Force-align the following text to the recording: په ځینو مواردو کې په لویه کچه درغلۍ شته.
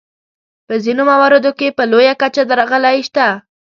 په 0.67 0.73
ځینو 0.83 1.01
مواردو 1.11 1.51
کې 1.59 1.75
په 1.77 1.83
لویه 1.91 2.13
کچه 2.21 2.43
درغلۍ 2.49 2.97
شته. 3.07 3.27